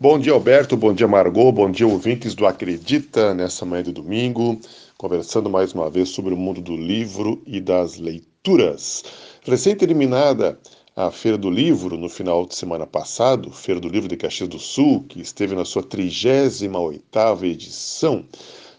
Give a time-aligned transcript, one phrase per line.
[0.00, 0.76] Bom dia, Alberto.
[0.76, 1.52] Bom dia, Margot.
[1.52, 4.58] Bom dia, ouvintes do Acredita, nessa manhã de domingo,
[4.98, 9.04] conversando mais uma vez sobre o mundo do livro e das leituras.
[9.44, 10.58] Recém-terminada
[10.96, 14.58] a Feira do Livro, no final de semana passado, Feira do Livro de Caxias do
[14.58, 18.24] Sul, que esteve na sua 38ª edição.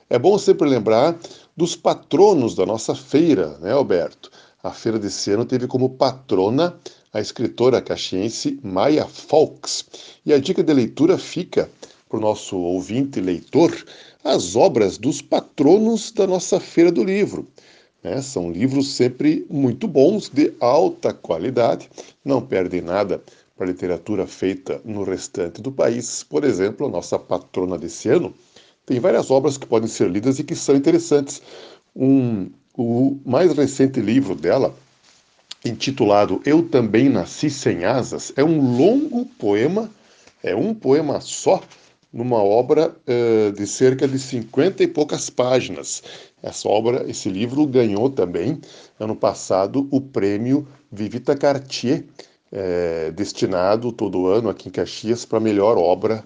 [0.09, 1.17] É bom sempre lembrar
[1.55, 4.29] dos patronos da nossa feira, né, Alberto?
[4.61, 6.77] A feira desse ano teve como patrona
[7.15, 9.85] a escritora caxiense Maya Fawkes.
[10.25, 11.69] E a dica de leitura fica
[12.09, 13.73] para o nosso ouvinte leitor
[14.21, 17.47] as obras dos patronos da nossa Feira do Livro.
[18.03, 21.89] É, são livros sempre muito bons, de alta qualidade,
[22.23, 23.23] não perdem nada
[23.55, 26.21] para a literatura feita no restante do país.
[26.21, 28.33] Por exemplo, a nossa patrona desse ano
[28.85, 31.41] tem várias obras que podem ser lidas e que são interessantes.
[31.95, 34.75] Um, o mais recente livro dela
[35.65, 39.89] intitulado Eu Também Nasci Sem Asas, é um longo poema,
[40.43, 41.61] é um poema só,
[42.13, 46.01] numa obra uh, de cerca de 50 e poucas páginas.
[46.41, 48.61] Essa obra, esse livro ganhou também,
[48.99, 52.05] ano passado, o prêmio Vivita Cartier,
[52.51, 56.23] é, destinado todo ano aqui em Caxias para a melhor obra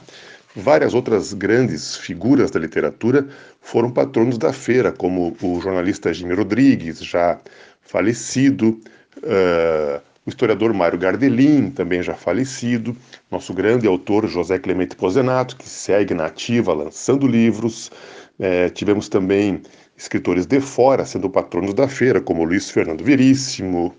[0.55, 3.27] Várias outras grandes figuras da literatura
[3.59, 7.39] foram patronos da feira, como o jornalista Jimmy Rodrigues, já
[7.81, 8.79] falecido,
[9.17, 12.95] uh, o historiador Mário Gardelin, também já falecido,
[13.31, 17.91] nosso grande autor José Clemente Pozenato, que segue na ativa lançando livros.
[18.39, 19.59] Uh, tivemos também
[19.97, 23.93] escritores de fora sendo patronos da feira, como Luiz Fernando Veríssimo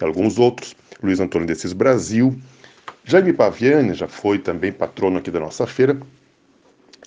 [0.00, 2.36] e alguns outros, Luiz Antônio Desses Brasil.
[3.08, 5.96] Jaime Paviani já foi também patrono aqui da nossa feira.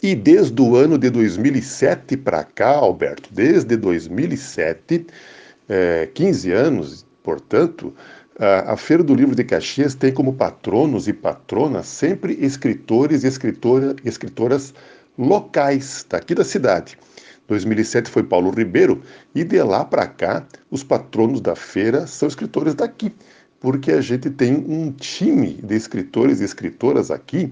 [0.01, 5.05] E desde o ano de 2007 para cá, Alberto, desde 2007,
[5.67, 7.93] é, 15 anos, portanto,
[8.39, 13.27] a, a Feira do Livro de Caxias tem como patronos e patronas sempre escritores e
[13.27, 14.73] escritora, escritoras
[15.17, 16.97] locais daqui da cidade.
[17.45, 19.01] 2007 foi Paulo Ribeiro
[19.35, 23.11] e de lá para cá os patronos da feira são escritores daqui
[23.59, 27.51] porque a gente tem um time de escritores e escritoras aqui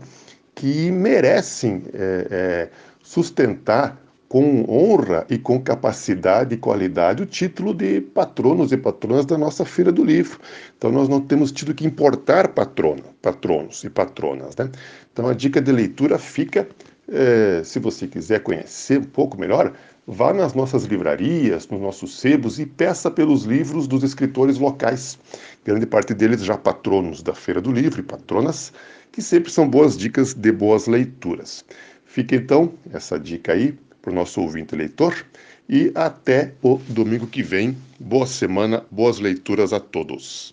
[0.56, 2.70] que merecem é, é,
[3.02, 9.38] sustentar com honra e com capacidade e qualidade o título de patronos e patronas da
[9.38, 10.40] nossa Feira do Livro.
[10.78, 14.56] Então nós não temos tido que importar patrono, patronos e patronas.
[14.58, 14.70] Né?
[15.14, 16.68] Então a dica de leitura fica,
[17.10, 19.74] é, se você quiser conhecer um pouco melhor,
[20.06, 25.18] vá nas nossas livrarias, nos nossos sebos e peça pelos livros dos escritores locais.
[25.66, 28.74] Grande parte deles já patronos da Feira do Livro e patronas,
[29.12, 31.64] que sempre são boas dicas de boas leituras.
[32.06, 35.14] Fica então essa dica aí para o nosso ouvinte leitor
[35.68, 37.78] e até o domingo que vem.
[38.00, 40.46] Boa semana, boas leituras a todos.